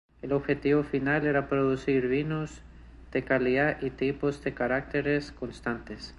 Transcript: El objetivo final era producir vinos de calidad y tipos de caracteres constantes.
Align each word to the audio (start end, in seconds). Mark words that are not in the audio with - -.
El 0.23 0.33
objetivo 0.33 0.81
final 0.81 1.27
era 1.27 1.47
producir 1.47 2.07
vinos 2.07 2.63
de 3.11 3.23
calidad 3.23 3.77
y 3.83 3.91
tipos 3.91 4.43
de 4.43 4.55
caracteres 4.55 5.31
constantes. 5.31 6.09